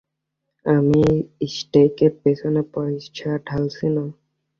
আমি 0.65 1.03
স্টেকের 1.51 2.13
পেছনে 2.23 2.61
পয়সা 2.73 3.31
ঢালছি 3.47 3.87
না। 3.89 4.05